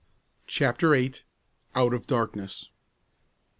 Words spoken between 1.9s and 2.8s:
OF DARKNESS.